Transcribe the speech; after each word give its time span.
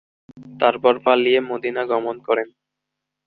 তারপর 0.59 0.93
পালিয়ে 1.05 1.39
মদীনা 1.49 1.83
গমন 1.91 2.15
করেন। 2.27 2.47